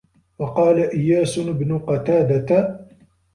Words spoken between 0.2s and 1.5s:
وَقَالَ إيَاسُ